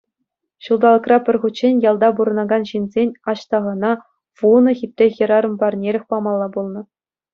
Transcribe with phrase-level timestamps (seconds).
[0.67, 3.91] Ҫулталӑкра пӗр хутчен ялта пурӑнакан ҫынсен Аҫтахана
[4.45, 6.81] вунӑ хитре хӗрарӑм парнелӗх памалла пулнӑ.